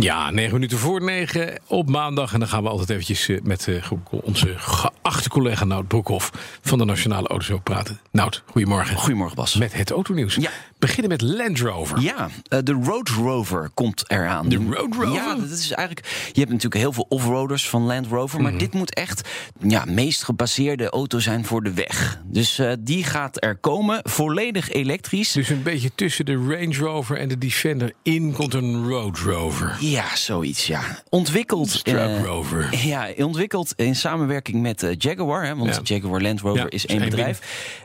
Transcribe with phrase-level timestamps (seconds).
[0.00, 2.32] Ja, negen minuten voor negen op maandag.
[2.32, 6.30] En dan gaan we altijd eventjes eh, met eh, onze geachte collega Nout Broekhoff
[6.62, 8.00] van de Nationale Autoshow praten.
[8.12, 8.96] Nout, goedemorgen.
[8.96, 9.54] Goedemorgen Bas.
[9.56, 10.34] Met het autonieuws.
[10.34, 10.50] Ja.
[10.78, 12.00] Beginnen met Land Rover.
[12.00, 14.48] Ja, uh, de Road Rover komt eraan.
[14.48, 15.12] De Road Rover?
[15.12, 16.06] Ja, dat is eigenlijk.
[16.32, 18.60] Je hebt natuurlijk heel veel offroaders van Land Rover, maar Mhm.
[18.60, 19.28] dit moet echt
[19.60, 22.20] ja, meest gebaseerde auto zijn voor de weg.
[22.24, 25.32] Dus eh, die gaat er komen, volledig elektrisch.
[25.32, 29.76] Dus een beetje tussen de Range Rover en de Defender in komt een Road Rover.
[29.80, 30.80] Ja, zoiets, ja.
[31.08, 32.86] Ontwikkeld, Truck eh, Rover.
[32.86, 35.44] Ja, ontwikkeld in samenwerking met eh, Jaguar.
[35.44, 35.80] Hè, want Ja.
[35.82, 37.38] Jaguar Land Rover Ja, is één bedrijf.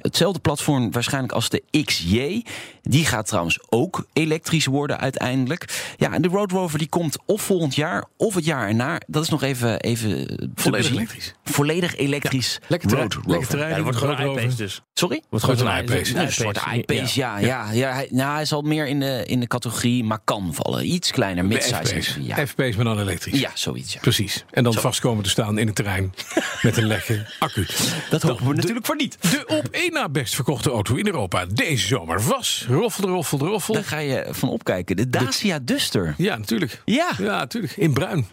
[0.00, 2.42] Hetzelfde platform waarschijnlijk als de XJ.
[2.82, 5.94] Die gaat trouwens ook elektrisch worden uiteindelijk.
[5.96, 9.00] Ja, en de Road Rover die komt of volgend jaar of het jaar erna.
[9.06, 11.34] Dat is nog even, even te Volledig elektrisch.
[11.44, 13.48] Volledig elektrisch Lekker te, Road lekker Rover.
[13.48, 13.68] te rijden.
[13.78, 14.82] Ja, dat wordt gewoon een iPace dus.
[14.94, 15.22] Sorry?
[15.30, 16.18] Wordt Gewoon een een iPace.
[16.18, 17.38] Een soort iPace, ja.
[17.38, 17.70] ja.
[17.72, 20.92] ja, hij, nou, hij zal meer in de, in de categorie Macan vallen.
[20.92, 21.91] Iets kleiner, midsize.
[21.92, 22.22] F-Pace.
[22.24, 22.46] Ja.
[22.46, 23.40] F-Pace, maar dan elektrisch.
[23.40, 23.92] ja, zoiets.
[23.92, 24.00] Ja.
[24.00, 24.44] Precies.
[24.50, 26.14] En dan vast komen te staan in het terrein
[26.62, 27.66] met een lekke accu.
[28.10, 29.16] Dat hopen we natuurlijk voor niet.
[29.20, 33.74] De op één na best verkochte auto in Europa deze zomer was roffel, roffel, roffel.
[33.74, 34.96] Daar ga je van opkijken.
[34.96, 36.14] De Dacia Duster.
[36.16, 36.82] Ja, natuurlijk.
[36.84, 37.10] Ja.
[37.18, 37.76] Ja, natuurlijk.
[37.76, 38.26] In bruin.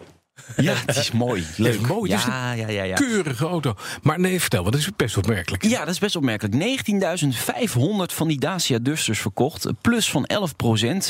[0.58, 1.46] Ja, het is mooi.
[1.58, 1.74] Leuk.
[1.74, 2.12] is mooi.
[2.12, 2.96] Het is Ja, ja, ja, ja.
[2.96, 3.76] Keurige auto.
[4.02, 5.64] Maar nee, vertel, want dat is best opmerkelijk.
[5.64, 6.56] Ja, dat is best opmerkelijk.
[6.90, 9.68] 19.500 van die Dacia Dusters verkocht.
[9.82, 10.30] Plus van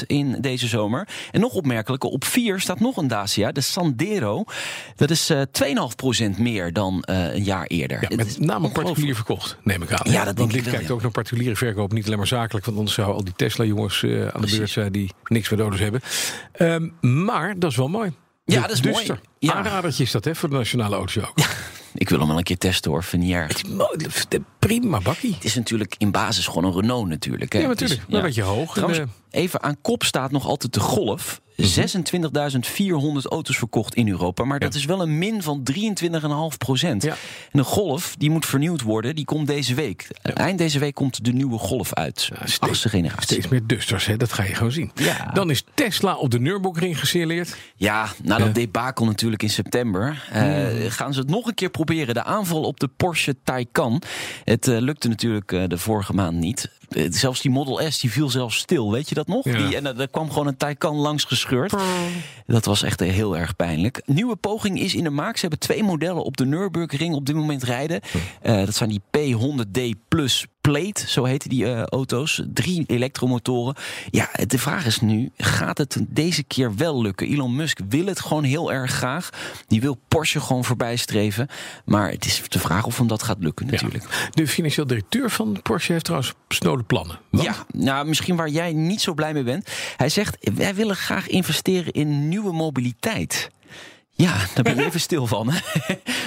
[0.04, 1.08] 11% in deze zomer.
[1.32, 4.44] En nog opmerkelijker, op 4 staat nog een Dacia, de Sandero.
[4.96, 5.42] Dat is eh
[6.34, 8.06] 2,5% meer dan eh, een jaar eerder.
[8.10, 10.12] Ja, met name particulier verkocht, neem ik aan.
[10.12, 10.94] Ja, dat denk Want ik wel, kijkt ja.
[10.94, 12.66] ook naar particuliere verkoop, niet alleen maar zakelijk.
[12.66, 15.80] Want anders zouden al die Tesla-jongens eh, aan de beurt zijn die niks meer auto's
[15.80, 16.02] hebben.
[16.52, 16.90] Ehm,
[17.24, 18.12] maar dat is wel mooi.
[18.52, 19.20] Ja, dat is mooi.
[19.40, 19.54] Ja.
[19.54, 21.34] Aanradertje is dat hè, voor de nationale auto's ook.
[21.94, 23.04] Ik wil hem wel een keer testen hoor,
[24.30, 25.34] de- Prima bakkie.
[25.34, 27.54] Het is natuurlijk in basis gewoon een Renault natuurlijk.
[27.54, 27.60] Hè.
[27.60, 28.10] Ja, Het is- natuurlijk.
[28.12, 28.72] Wel een beetje hoog.
[28.74, 31.42] Trouwens, En, even aan kop staat nog altijd de Golf.
[31.60, 34.44] 26.400 auto's verkocht in Europa.
[34.44, 35.64] Maar dat is wel een min van
[36.52, 37.04] 23,5 procent.
[37.04, 37.12] Ja.
[37.12, 39.16] En de Golf, die moet vernieuwd worden.
[39.16, 40.08] Die komt deze week.
[40.22, 42.26] Eind deze week komt de nieuwe Golf uit.
[42.30, 43.24] Ja, steeds- Achtste generatie.
[43.24, 44.18] Steeds meer dusters, hè?
[44.18, 44.92] dat ga je gewoon zien.
[44.96, 45.32] Ja.
[45.34, 47.56] Dan is Tesla op de Nürburgring gesignaleerd.
[47.76, 50.24] Ja, na dat debakel natuurlijk in september...
[50.32, 50.90] eh, Hmm.
[50.90, 52.14] gaan ze het nog een keer proberen.
[52.14, 54.02] De aanval op de Porsche Taycan.
[54.44, 56.70] Het eh, lukte natuurlijk eh, de vorige maand niet.
[56.90, 59.46] Eh, zelfs die Model S die viel zelfs stil, weet je dat nog?
[59.46, 59.58] Ja.
[59.58, 61.74] Die, en eh, er kwam gewoon een Taycan langs gescheurd.
[62.46, 64.02] Dat was echt eh, heel erg pijnlijk.
[64.06, 65.36] Nieuwe poging is in de maak.
[65.36, 68.02] Ze hebben twee modellen op de Nürburgring op dit moment rijden.
[68.42, 72.42] Eh, dat zijn die P100D Plus Plate, zo heten die eh, auto's.
[72.54, 73.76] Drie elektromotoren.
[74.12, 77.28] Ja, de vraag is nu, gaat het deze keer wel lukken?
[77.28, 79.30] Elon Musk wil het gewoon heel erg graag.
[79.68, 81.48] Die wil Porsche gewoon voorbij streven.
[81.86, 84.04] Maar het is de vraag of hem dat gaat lukken natuurlijk.
[84.04, 84.30] Ja.
[84.30, 87.20] De financieel directeur van Porsche heeft trouwens snode plannen.
[87.30, 89.70] Want Ja, nou, misschien waar jij niet zo blij mee bent.
[89.98, 93.50] Hij zegt, wij willen graag investeren in nieuwe mobiliteit.
[94.12, 95.54] Ja, daar ben ik even stil van.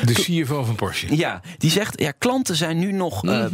[0.07, 1.17] De CFO van Porsche.
[1.17, 3.45] Ja, die zegt, ja, klanten zijn nu nog eh,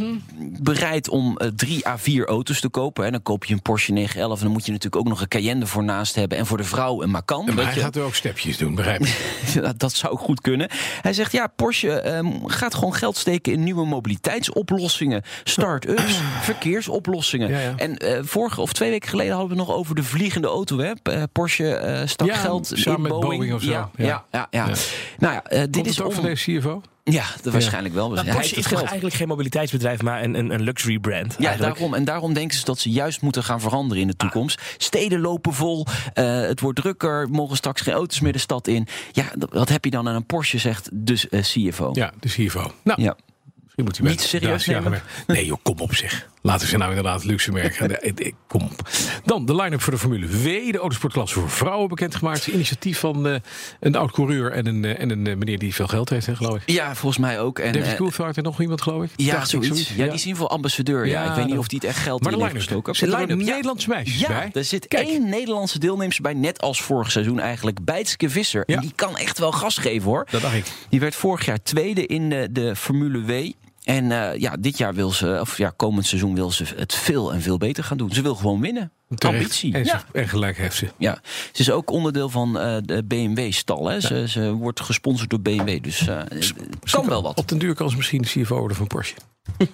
[0.61, 3.05] bereid om eh, drie à vier auto's te kopen.
[3.05, 5.27] En dan koop je een Porsche 911 en dan moet je natuurlijk ook nog een
[5.27, 6.37] Cayenne voor naast hebben.
[6.37, 7.45] En voor de vrouw een Macan.
[7.45, 7.79] Maar weet hij je.
[7.79, 9.05] gaat er ook stepjes doen, begrijp
[9.53, 9.61] je?
[9.61, 10.67] dat, dat zou goed kunnen.
[11.01, 15.21] Hij zegt, ja, Porsche ehm, gaat gewoon geld steken in nieuwe mobiliteitsoplossingen.
[15.43, 17.49] Start-ups, verkeersoplossingen.
[17.49, 17.73] Ja, ja.
[17.77, 20.77] En eh, vorige of twee weken geleden hadden we het nog over de vliegende auto.
[20.77, 20.91] Hè?
[21.03, 23.35] Eh, Porsche eh stak Ja, geld samen in met Boeing.
[23.35, 23.69] Boeing of zo.
[23.71, 24.05] Ja, Ja.
[24.05, 24.67] ja, ja, ja.
[24.67, 24.73] Ja.
[25.17, 26.05] Nou ja, eh, dit Komt is het
[26.39, 26.81] CFO?
[27.03, 28.09] Ja, dat waarschijnlijk wel.
[28.09, 31.35] Nou, Hij Porsche heeft is eigenlijk geen mobiliteitsbedrijf, maar een, een, een luxury brand.
[31.39, 31.75] Ja, eigenlijk.
[31.75, 34.61] daarom, en daarom denken ze dat ze juist moeten gaan veranderen in de toekomst.
[34.77, 38.87] Steden lopen vol, eh, het wordt drukker, mogen straks geen auto's meer de stad in.
[39.11, 41.89] Ja, dat- wat heb je dan aan een Porsche, zegt dus eh, CFO.
[41.93, 42.71] Ja, de CFO.
[42.83, 43.15] Nou, Ja.
[43.63, 45.01] misschien moet hij Niet serieus nemen?
[45.27, 46.27] Nee joh, kom op zeg.
[46.41, 47.99] Laten ze nou inderdaad luxe merken.
[48.47, 48.89] Kom op.
[49.25, 50.71] Dan de line-up voor de Formule W.
[50.71, 52.47] De autosportklasse voor vrouwen bekendgemaakt.
[52.47, 53.35] Initiatief van eh,
[53.79, 56.55] een oud-coureur en een, eh, en een eh, meneer die veel geld heeft, hè, geloof
[56.55, 56.61] ik.
[56.71, 57.59] Ja, volgens mij ook.
[57.59, 59.09] En, David Coulthard en nog iemand, geloof ik.
[59.15, 59.93] ja, Dacht zoiets.
[59.95, 61.05] Ja, die zien voor ambassadeur.
[61.05, 62.67] Ja, Ja, ik weet niet of die het echt geld Maar de in heeft line-up.
[62.69, 62.95] gestoken.
[62.95, 63.53] Zitten er line-up, ook ja.
[63.53, 64.49] Nederlandse meisjes Ja, bij?
[64.53, 65.07] er zit Kijk.
[65.07, 67.85] één Nederlandse deelnemster bij, net als vorig seizoen eigenlijk.
[67.85, 68.63] Bijtske Visser.
[68.65, 68.75] Ja.
[68.75, 70.27] En die kan echt wel gas geven hoor.
[70.31, 70.65] Dat dacht ik.
[70.89, 73.51] Die werd vorig jaar tweede in de, de Formule W.
[73.95, 77.33] En eh, ja, dit jaar wil ze, of ja, komend seizoen wil ze het veel
[77.33, 78.11] en veel beter gaan doen.
[78.13, 78.91] Ze wil gewoon winnen.
[79.15, 79.37] Terecht.
[79.39, 79.73] Ambitie.
[79.73, 80.03] En, ze- Ja.
[80.13, 80.87] en gelijk heeft ze.
[80.97, 81.21] ja,
[81.51, 83.87] ze is ook onderdeel van eh, de BMW-stal.
[83.87, 83.99] Hè.
[83.99, 86.53] Ze, ze wordt gesponsord door BMW, dus eh, het
[86.91, 87.37] kan wel wat.
[87.37, 89.15] Op den duur kan ze misschien de CFO worden van Porsche.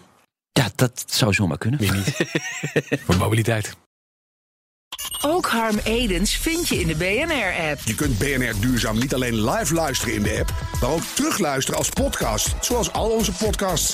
[0.59, 1.79] Ja, dat zou zomaar kunnen.
[1.79, 2.15] Meer niet.
[3.05, 3.75] Voor mobiliteit.
[5.21, 7.79] Ook Harm Edens vind je in de BNR-app.
[7.85, 11.89] Je kunt BNR Duurzaam niet alleen live luisteren in de app, maar ook terugluisteren als
[11.89, 13.93] podcast, zoals al onze podcasts.